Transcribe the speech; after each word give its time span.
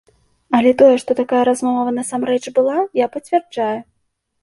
Але 0.59 0.71
тое, 0.79 0.95
што 1.03 1.17
такая 1.19 1.43
размова 1.51 1.89
насамрэч 1.99 2.43
была, 2.59 2.79
я 3.05 3.13
пацвярджаю. 3.19 3.73